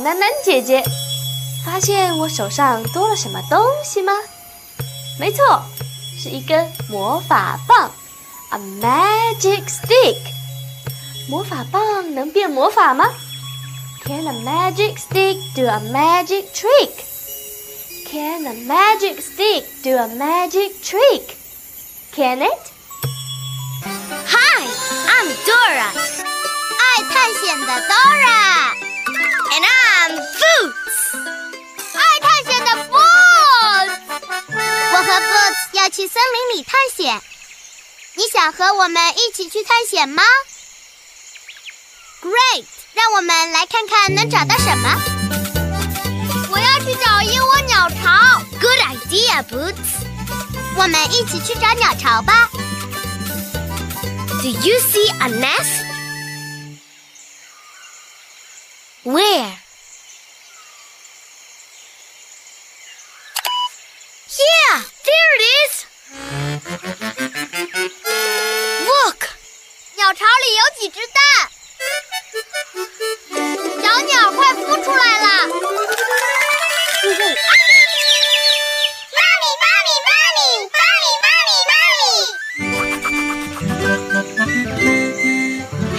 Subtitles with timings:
[0.00, 0.82] 是囡囡姐姐，
[1.62, 4.14] 发现我手上多了什么东西吗？
[5.18, 5.62] 没错，
[6.18, 7.92] 是一根魔法棒
[8.48, 10.16] ，a magic stick。
[11.28, 13.04] 魔法棒能变魔法吗
[14.06, 16.92] ？Can a magic stick do a magic trick?
[18.10, 21.36] Can a magic stick do a magic trick?
[22.12, 22.58] Can it?
[23.84, 24.66] Hi,
[25.06, 25.92] I'm Dora，
[26.90, 28.74] 爱探险的 Dora。
[29.52, 30.98] And I'm Boots，
[31.94, 33.94] 爱探险的 Boots。
[34.92, 37.22] 我和 Boots 要去森林里探险，
[38.14, 40.22] 你想和我们一起去探险吗
[42.22, 45.00] ？Great，让我们来看看能找到什么。
[46.50, 48.40] 我要去找一窝鸟巢。
[48.60, 50.08] Good idea，Boots。
[50.76, 52.50] 我们一起去找鸟巢吧。
[54.42, 55.89] Do you see a nest?
[59.02, 59.56] Where?
[64.38, 65.72] Yeah, there it is.
[68.84, 69.20] Look，
[69.96, 71.18] 鸟巢里有几只蛋，
[73.82, 75.26] 小鸟快孵出来了。
[75.48, 75.56] 妈
[77.08, 77.24] 咪，
[79.16, 79.90] 妈咪，妈咪，
[80.76, 82.04] 妈咪，妈咪，妈咪。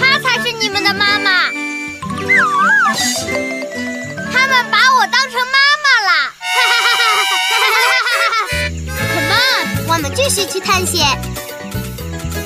[0.20, 1.61] 才是你们的妈妈。
[4.32, 6.10] 他们把我当成妈妈了。
[9.14, 11.06] Come on，我们继续去探险。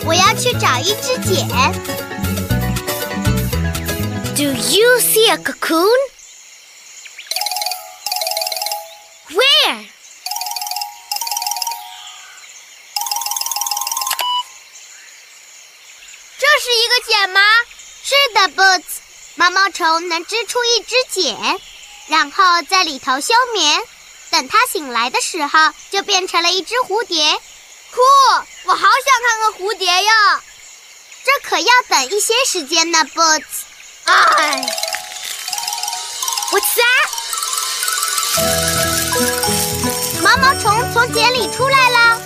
[0.05, 1.47] 我要去找一只茧。
[4.37, 6.16] Do you see a cocoon?
[19.47, 21.61] 毛毛虫能织出一只茧，
[22.09, 23.81] 然后在里头休眠。
[24.29, 27.41] 等它醒来的时候，就变成了一只蝴蝶。
[27.93, 28.01] 酷！
[28.65, 28.89] 我好想
[29.23, 30.43] 看看蝴蝶呀。
[31.25, 33.45] 这可要等一些时间呢，Boots。
[34.07, 34.67] 哎
[36.51, 37.09] ，What's that？
[40.23, 42.21] 毛毛虫从茧里出来了。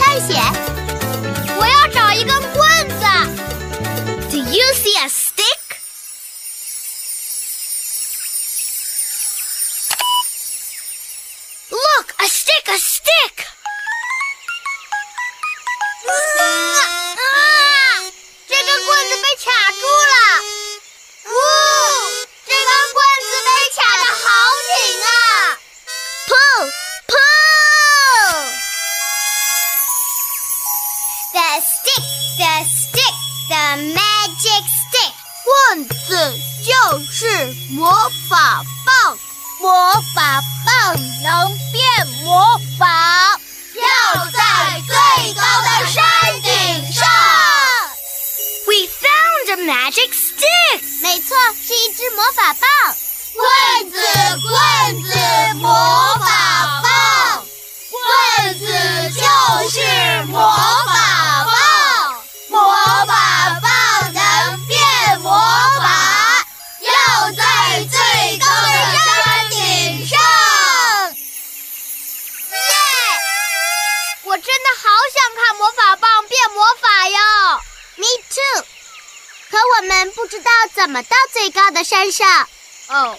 [0.00, 0.63] 探险
[52.14, 52.93] 魔法棒。
[80.24, 82.48] 不知道怎么到最高的山上。
[82.88, 83.18] 哦，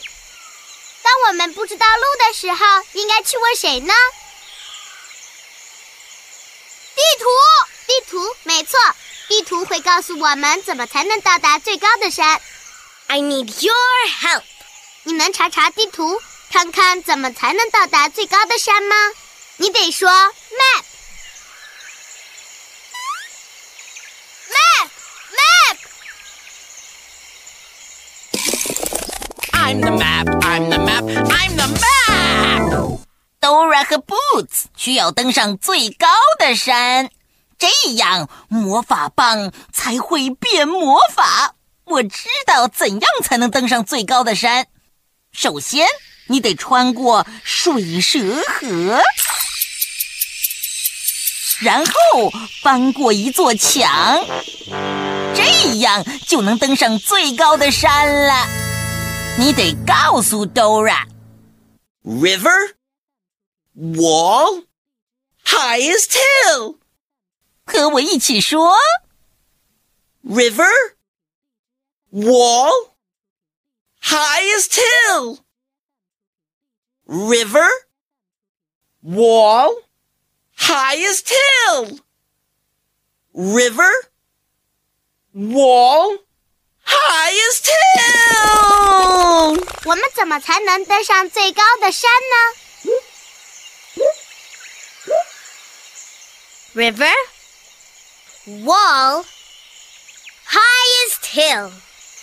[1.04, 3.94] 当我们不知道路的时候，应该去问谁呢？
[6.96, 7.30] 地图，
[7.86, 8.80] 地图，没错，
[9.28, 12.42] 地图会告诉我们怎么才能到达最高的山。
[13.06, 13.76] I need your
[14.22, 14.42] help.
[15.04, 16.20] 你能查查地图，
[16.52, 18.96] 看看怎么才能到达最高的山吗？
[19.58, 20.84] 你得说 map。
[24.50, 24.90] Map!
[25.38, 25.78] Map!
[29.66, 33.00] I'm the map, I'm the map, I'm the map!
[33.42, 36.08] Dora 和 Boots 需要登上最高
[36.38, 37.10] 的山，
[37.58, 41.56] 这样魔法棒才会变魔法。
[41.86, 44.68] 我知道怎样才能登上最高的山。
[45.32, 45.88] 首先，
[46.28, 49.02] 你得穿过水蛇河，
[51.62, 54.24] 然后翻过一座墙，
[55.34, 58.75] 这样就能登上最高的山了。
[59.39, 61.07] 你得告诉 Dora。
[62.03, 62.75] River,
[63.75, 64.65] wall,
[65.45, 66.77] highest hill.
[67.65, 68.75] 和我一起说
[70.25, 70.71] River,
[72.13, 72.73] wall,
[74.03, 75.39] highest hill.
[77.07, 77.69] River,
[79.03, 79.83] wall,
[80.57, 81.99] highest hill.
[83.33, 83.91] River,
[85.35, 86.19] wall,
[86.86, 87.68] highest
[87.98, 89.60] hill.
[89.86, 92.36] 我们怎么才能登上最高的山呢
[96.76, 97.14] ？River,
[98.66, 99.26] wall,
[100.48, 101.72] highest hill.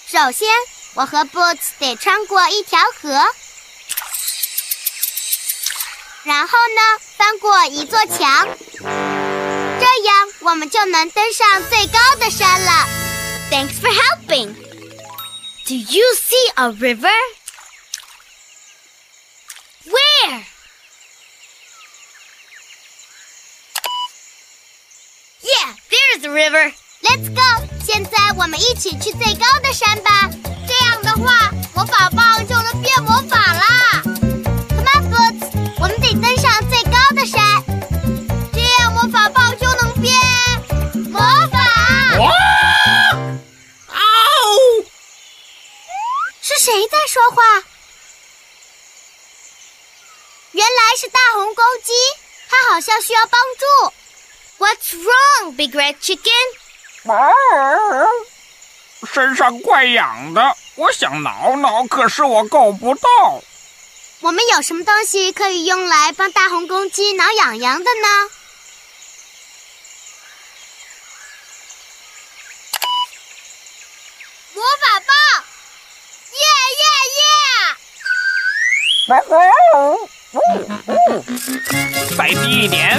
[0.08, 0.48] 首先，
[0.94, 3.26] 我和 Boots 得穿过一条河，
[6.24, 8.48] 然后呢，翻过一座墙，
[9.80, 13.01] 这样我们就能登上最高的山了。
[13.51, 14.55] Thanks for helping.
[15.65, 17.17] Do you see a river?
[19.85, 20.45] Where?
[25.41, 26.73] Yeah, there's a river.
[27.03, 27.67] Let's go！
[27.85, 30.29] 现在我们一起去最高的山吧。
[30.67, 33.80] 这样的话，魔法棒就能变魔法啦。
[47.32, 47.64] 话？
[50.52, 51.92] 原来是大红公鸡，
[52.50, 53.64] 它好像需要帮助。
[54.58, 56.46] What's wrong, Big Red Chicken?
[59.10, 63.42] 身上怪痒的，我想挠挠，可是我够不到。
[64.20, 68.30] 我们有什么东西可以用来帮大红公鸡挠痒痒的呢？
[74.52, 75.44] 魔法棒！
[82.16, 82.98] 再低一点。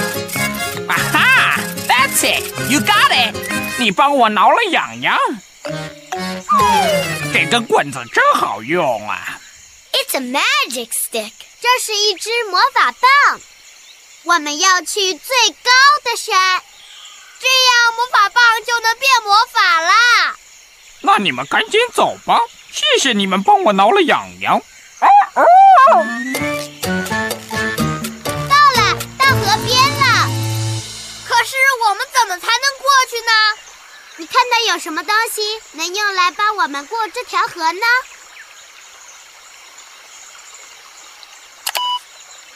[0.88, 1.58] 啊哈
[1.88, 3.34] ，That's it, you got it！
[3.78, 5.18] 你帮我挠了痒痒。
[7.32, 9.40] 这根棍子真好用啊
[9.92, 11.32] ！It's a magic stick.
[11.60, 13.40] 这是一支魔法棒，
[14.24, 15.70] 我们要去最高
[16.04, 16.62] 的山，
[17.40, 20.36] 这样魔法棒就能变魔法啦。
[21.00, 22.38] 那你们赶紧走吧，
[22.70, 24.60] 谢谢你们帮我挠了痒痒。
[28.48, 30.04] 到了，到河边了。
[31.28, 33.32] 可是我们怎么才能过去呢？
[34.16, 37.86] 你看到有什么东西能用来帮我们过这条河呢？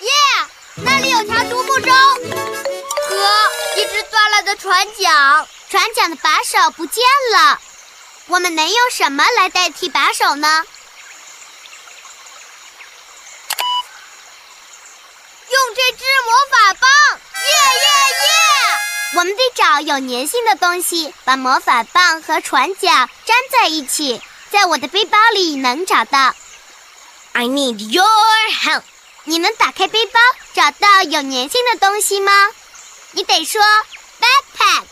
[0.00, 0.10] 耶
[0.76, 3.16] 那里有条独木舟和
[3.76, 5.46] 一只断了的船桨。
[5.68, 7.60] 船桨的把手不见了，
[8.28, 10.64] 我们能用什么来代替把手呢？
[15.88, 16.90] 用这支魔法棒！
[17.34, 17.88] 耶耶
[18.26, 18.30] 耶！
[19.14, 26.34] 我们得找有粘性的东西，把魔法棒和船桨粘在一起，在我的背包里能找到。
[27.32, 28.04] I need your
[28.64, 28.82] help.
[29.24, 30.20] 你能打开背包
[30.52, 32.32] 找到有粘性的东西吗？
[33.12, 33.62] 你得说。
[34.20, 34.82] Backpack,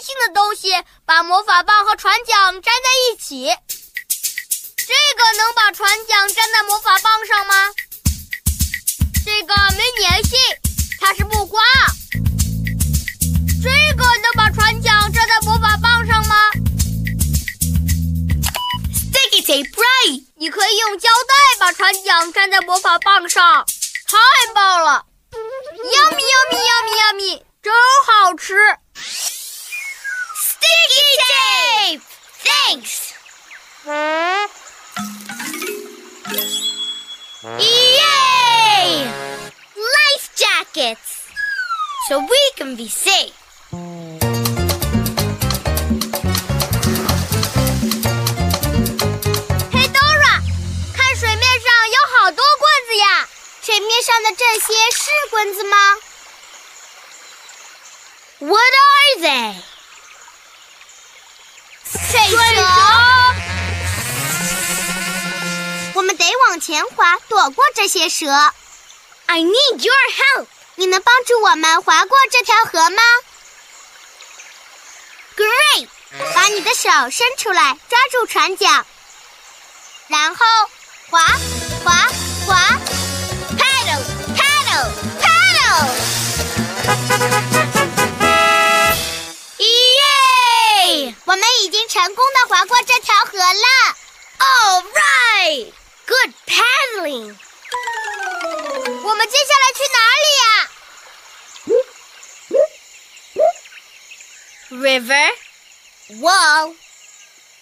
[0.00, 0.72] 性的东西，
[1.04, 2.70] 把魔法棒和船桨粘在
[3.04, 3.46] 一起。
[4.76, 7.54] 这个能把船桨粘在魔法棒上吗？
[9.24, 10.38] 这个没粘性，
[11.00, 11.62] 它是木瓜。
[13.62, 16.34] 这个能把船桨粘在魔法棒上吗
[19.12, 20.24] ？Sticky tape, right！
[20.36, 23.66] 你可以用胶带把船桨粘在魔法棒上，
[24.06, 24.16] 太
[24.54, 27.72] 棒了！Yummy, yummy, yummy, yummy，真
[28.06, 28.54] 好吃。
[30.60, 32.02] Sticky tape!
[32.42, 33.14] Thanks!
[37.58, 38.90] Yay!
[39.76, 41.28] Life jackets!
[42.08, 43.34] So we can be safe.
[58.40, 59.77] What are they?
[62.10, 62.36] 水蛇。
[65.94, 68.26] 我们得往前滑，躲过这些蛇。
[69.26, 70.46] I need your help。
[70.76, 73.02] 你能帮助我们划过这条河吗
[75.36, 75.88] ？Great！
[76.34, 78.84] 把你的手伸出来，抓住船桨，
[80.06, 80.46] 然后
[81.10, 81.20] 划
[81.84, 82.08] 划
[82.46, 82.78] 划
[91.28, 93.96] 我们已经成功的划过这条河了。
[94.38, 95.72] All right!
[96.06, 97.36] Good paddling.
[99.02, 100.70] 我们接下来去哪里呀
[104.70, 105.28] ？River,
[106.22, 106.74] wall,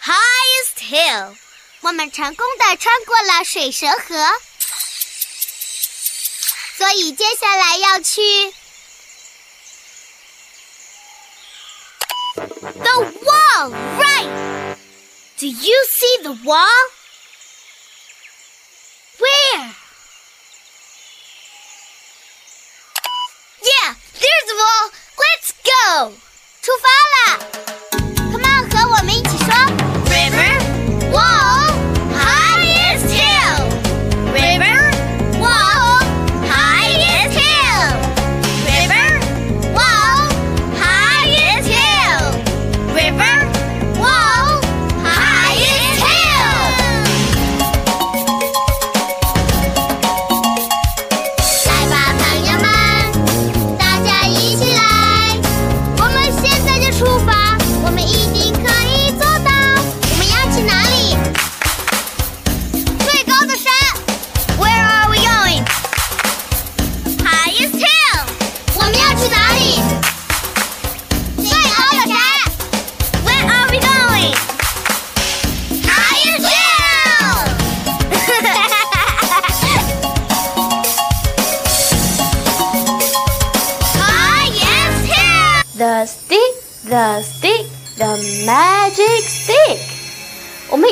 [0.00, 1.36] highest hill.
[1.80, 4.40] 我们成功的穿过了水蛇河，
[6.78, 8.54] 所以接下来要去
[12.36, 13.70] the wall.
[13.70, 14.76] Right?
[15.38, 16.82] Do you see the wall?
[19.18, 19.74] Where?
[23.64, 24.90] Yeah, there's the wall.
[25.18, 26.12] Let's go.
[26.66, 26.88] 出发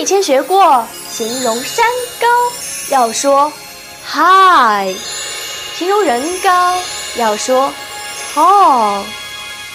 [0.05, 1.83] 以前学过，形容山
[2.21, 2.27] 高
[2.91, 3.51] 要说
[4.07, 4.95] high，
[5.79, 6.77] 形容人高
[7.17, 7.73] 要说
[8.35, 9.03] tall。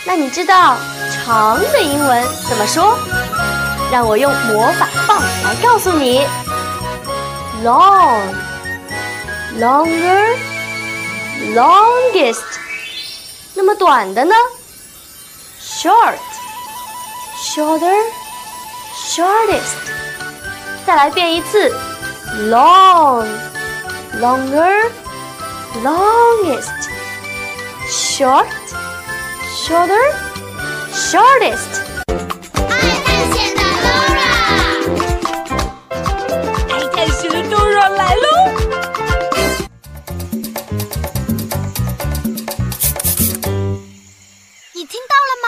[0.03, 0.77] 那你知道
[1.12, 2.95] 长的英文怎么说？
[3.91, 6.24] 让我用魔法棒来告诉你
[7.63, 8.21] ：long,
[9.57, 10.38] longer,
[11.55, 12.43] longest。
[13.55, 14.36] 那么短的呢
[15.59, 16.19] ？short,
[17.43, 17.98] shorter,
[18.95, 19.98] shortest。
[20.89, 21.69] 再来变一次
[22.50, 23.27] ，long,
[24.19, 24.89] longer,
[25.84, 26.89] longest,
[27.88, 28.48] short,
[29.55, 30.15] shorter,
[30.91, 31.84] shortest。
[32.08, 32.74] 爱
[33.05, 34.34] 探险的 Laura，
[36.72, 38.27] 爱探险的 Dora 来喽！
[44.74, 45.48] 你听到了吗？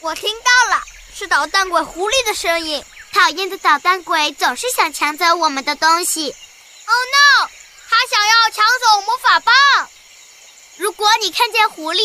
[0.00, 0.82] 我听到了，
[1.14, 2.82] 是捣蛋鬼狐狸的声音。
[3.12, 6.34] 讨厌的捣蛋鬼总是想抢走我们的东西。
[6.86, 7.48] Oh no！
[7.88, 9.54] 他想要抢走魔法棒。
[10.76, 12.00] 如果你看见狐狸，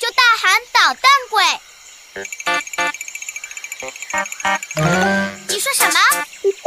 [0.00, 1.60] 就大喊“捣蛋鬼”。
[5.48, 6.00] 你说什么？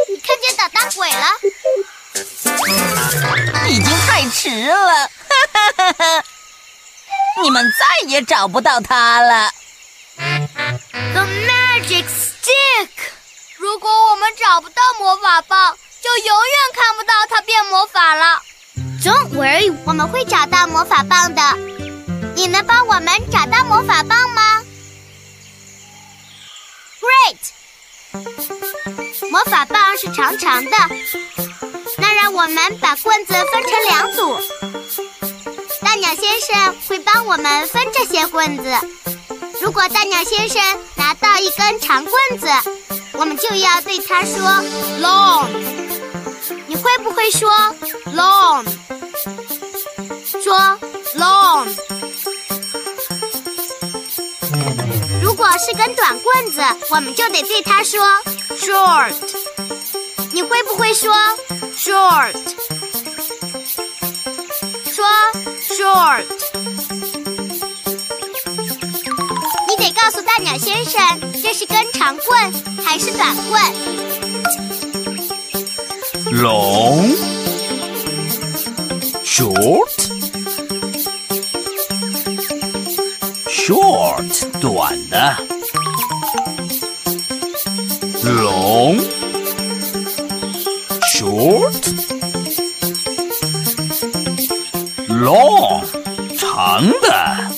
[0.07, 1.27] 你看见捣蛋鬼了？
[3.67, 5.11] 已经太迟了，哈
[5.53, 6.23] 哈哈哈！
[7.41, 9.51] 你们再也找不到他了。
[10.15, 12.05] The magic。
[13.71, 18.41] 如果我们找不到魔法棒，就永远看不到它变魔法了。
[19.03, 21.41] Don't worry，我们会找到魔法棒的。
[22.35, 24.63] 你能帮我们找到魔法棒吗
[26.99, 27.37] ？Great！
[29.29, 30.71] 魔法棒是长长的，
[31.99, 34.35] 那让我们把棍子分成两组。
[35.83, 38.63] 大鸟先生会帮我们分这些棍子。
[39.61, 40.59] 如果大鸟先生
[40.95, 42.47] 拿到一根长棍子，
[43.19, 44.39] 我们就要对他说
[45.01, 45.45] “long”。
[46.67, 47.51] 你会不会说
[48.15, 48.65] “long”？
[50.41, 50.57] 说
[51.17, 51.67] “long”。
[55.21, 56.61] 如果是根短棍子，
[56.91, 57.99] 我们就得对他说
[58.57, 59.11] “short”。
[60.31, 61.13] 你会不会说
[61.75, 62.31] “short”？
[64.85, 65.05] 说
[65.67, 66.23] short。
[69.67, 71.01] 你得告诉大鸟先生，
[71.43, 73.61] 这是根长棍还是短棍
[76.31, 77.15] ？Long,
[79.23, 79.89] short,
[83.47, 85.35] short 短的
[88.23, 89.01] ，long,
[91.13, 92.09] short。
[95.09, 95.83] long
[96.37, 97.48] 长的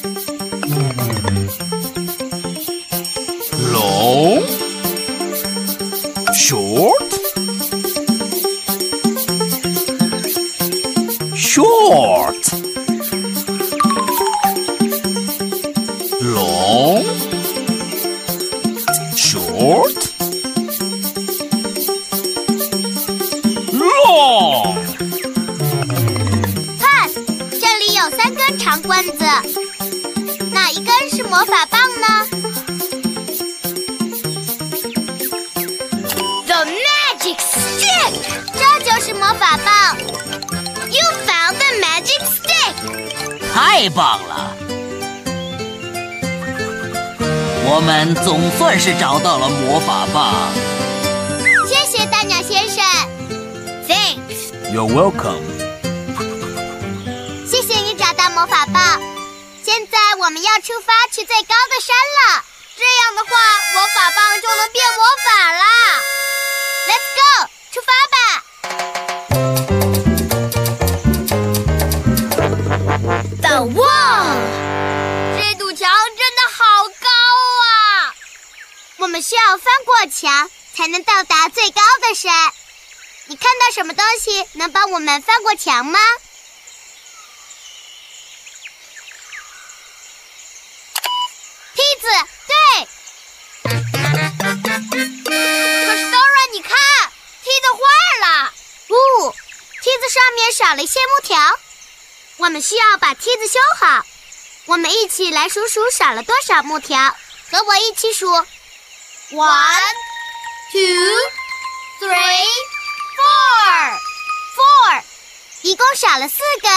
[28.60, 29.26] 长棍子，
[30.52, 32.08] 哪一根是魔法棒呢
[36.46, 38.14] ？The magic stick，
[38.54, 39.98] 这就是魔法棒。
[40.90, 42.74] You found the magic stick，
[43.54, 44.56] 太棒了！
[47.64, 50.52] 我们总算是找到了魔法棒。
[51.68, 52.84] 谢谢大鸟先生。
[53.88, 55.61] Thanks，You're welcome。
[58.42, 59.00] 魔法棒，
[59.64, 62.44] 现在我们要出发去最高的山了。
[62.76, 63.30] 这样的话，
[63.76, 65.64] 魔法棒就能变魔法啦。
[66.88, 68.18] Let's go，出发吧。
[73.44, 74.26] The wall，
[75.38, 77.08] 这堵墙真的好高
[77.68, 78.16] 啊！
[78.98, 82.52] 我们需要翻过墙才能到达最高的山。
[83.28, 86.00] 你看到什么东西能帮我们翻过墙吗？
[100.72, 101.38] 少了一些木条，
[102.38, 104.06] 我们需要把梯子修好。
[104.68, 107.14] 我们一起来数数少了多少木条，
[107.52, 108.32] 和我一起数
[109.32, 109.96] ：one,
[110.72, 110.80] two,
[112.00, 112.48] three,
[113.18, 114.00] four,
[114.56, 115.04] four，
[115.64, 116.72] 一共少了四根，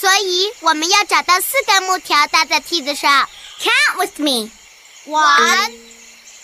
[0.00, 3.30] 所以我们要找到四根木条搭在梯子上。
[3.60, 4.50] Count with me.
[5.06, 5.78] One,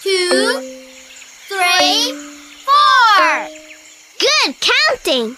[0.00, 0.62] two,
[1.48, 2.14] three,
[2.64, 3.48] four.
[4.20, 5.36] Good counting.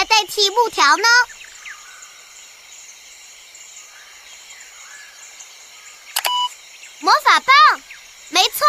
[0.00, 1.08] 来代替木条呢？
[7.00, 7.82] 魔法棒，
[8.30, 8.66] 没错。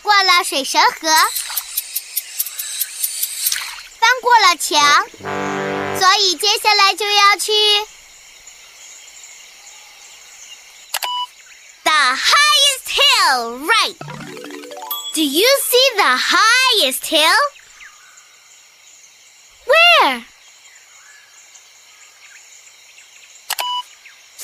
[0.00, 1.08] 过了水蛇河，
[3.98, 5.08] 翻过了墙，
[5.98, 7.52] 所以接下来就要去
[11.84, 13.58] the highest hill.
[13.66, 13.96] Right.
[15.14, 17.38] Do you see the highest hill?
[19.66, 20.24] Where?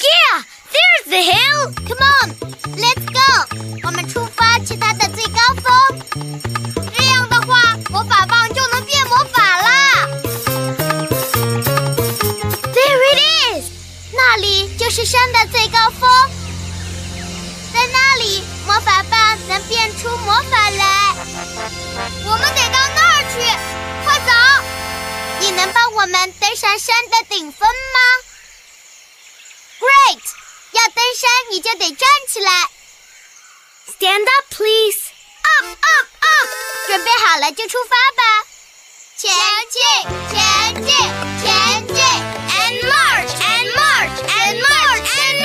[0.00, 1.72] Yeah, there's the hill.
[1.86, 2.36] Come on,
[2.76, 2.95] let's
[6.95, 10.07] 这样的话，魔法棒就能变魔法啦。
[12.73, 13.19] There it
[13.53, 13.65] is.
[14.13, 16.09] 那里就是山的最高峰。
[17.73, 21.15] 在那里，魔法棒能变出魔法来。
[22.25, 23.39] 我们得到那儿去，
[24.03, 24.31] 快走！
[25.39, 27.99] 你能帮我们登上山的顶峰吗
[29.79, 30.21] ？Great！
[30.71, 32.69] 要登山你就得站起来。
[37.27, 38.23] 好了就出发吧，
[39.17, 39.29] 前
[39.69, 39.83] 进，
[40.31, 40.39] 前
[40.75, 40.95] 进，
[41.43, 41.97] 前进
[42.55, 45.43] ，and march and march and march and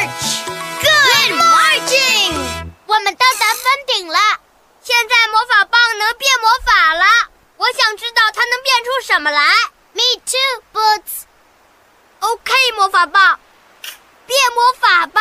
[0.00, 2.32] march，good marching，
[2.86, 4.18] 我们到达峰顶了，
[4.82, 7.04] 现在魔法棒能变魔法了，
[7.58, 9.44] 我想知道它能变出什么来。
[9.92, 11.24] Me too, Boots。
[12.20, 13.38] OK，魔法棒，
[14.26, 15.20] 变魔法吧。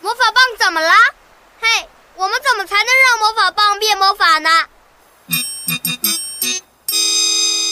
[0.00, 0.94] 魔法棒怎么了？
[1.60, 4.50] 嘿，我们怎么才能让魔法棒变魔法呢？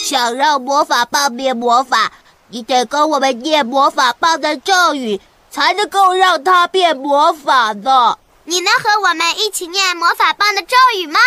[0.05, 2.13] 想让魔法棒变魔法，
[2.49, 5.21] 你得跟我们念魔法棒的咒语，
[5.51, 8.19] 才能够让它变魔法的。
[8.45, 11.19] 你能和我们一起念魔法棒的咒语吗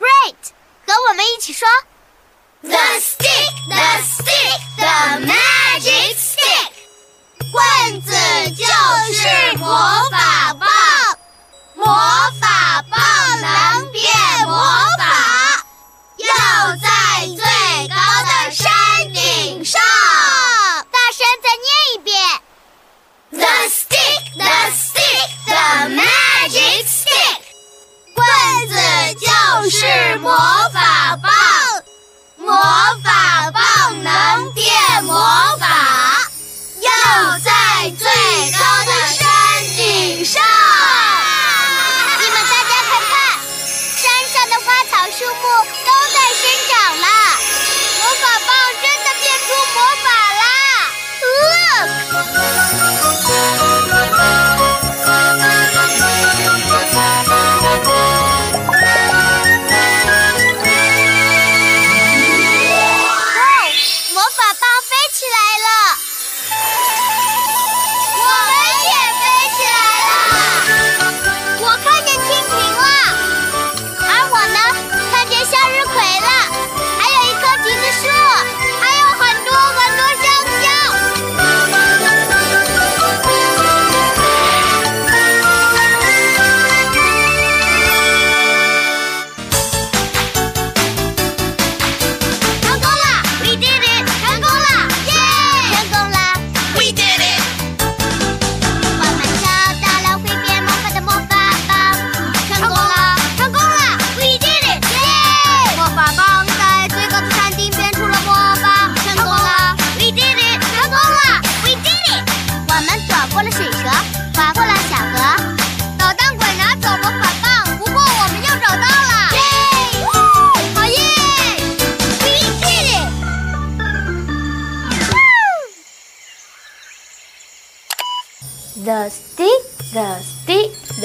[0.00, 0.36] ？Great，
[0.86, 1.68] 和我们一起说
[2.62, 6.75] ：The stick, the stick, the magic stick。
[7.52, 8.10] 棍子
[8.50, 8.64] 就
[9.12, 9.66] 是魔
[10.10, 10.68] 法棒，
[11.76, 11.84] 魔
[12.40, 12.98] 法棒
[13.40, 14.04] 能变
[14.46, 14.54] 魔
[14.98, 15.04] 法，
[16.18, 16.86] 要在
[17.26, 18.64] 最高的山
[19.12, 19.80] 顶上。
[20.90, 22.14] 大声再念一遍
[23.30, 27.40] ：The stick, the stick, the magic stick。
[28.14, 28.24] 棍
[28.68, 28.74] 子
[29.20, 29.28] 就
[29.70, 30.30] 是魔
[30.72, 31.30] 法棒，
[32.38, 32.46] 魔
[33.04, 33.10] 法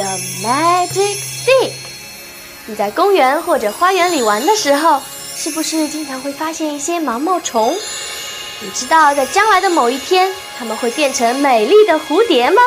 [0.02, 1.72] the magic stick。
[2.66, 5.00] 你在公园或者花园里玩的时候，
[5.36, 7.76] 是不是经常会发现一些毛毛虫？
[8.62, 12.62] 你知道在将来的某一天，它们会变成美丽的蝴蝶吗？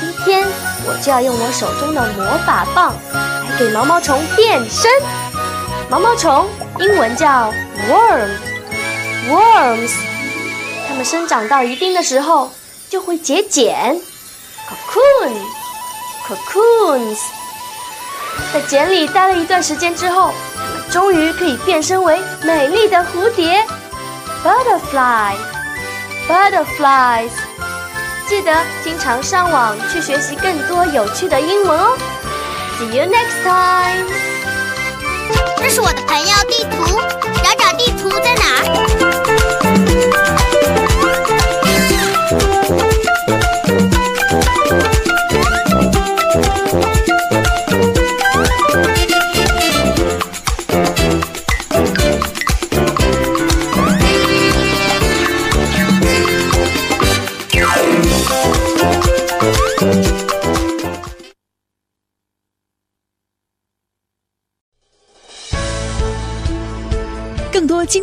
[0.00, 0.46] 今天
[0.86, 4.88] 我就要用我手中的魔法棒来给毛毛虫变身。
[5.90, 6.48] 毛毛虫
[6.78, 7.52] 英文叫
[7.88, 9.90] worm，worms。
[10.88, 12.52] 它们生长到一定的时候。
[12.90, 14.00] 就会结茧
[16.28, 17.18] Cocoons，
[18.52, 23.64] 在茧里待了一段时间之后，它们终于可以变身为美丽的蝴蝶
[24.44, 27.30] ，butterfly，butterflies。
[28.28, 28.52] 记得
[28.84, 31.96] 经常上网去学习更多有趣的英文哦。
[32.78, 34.06] See you next time。
[35.56, 37.00] 这是我的朋友地图，
[37.42, 38.62] 找找地图在哪儿？